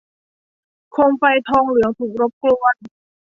[0.91, 2.75] โคมไฟทองเหลืองถูกรบกวน